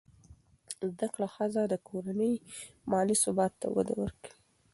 زده 0.91 1.07
کړه 1.13 1.27
ښځه 1.35 1.61
د 1.67 1.73
کورنۍ 1.87 2.33
مالي 2.91 3.15
ثبات 3.23 3.53
ته 3.61 3.67
وده 3.75 3.93
ورکوي. 4.01 4.33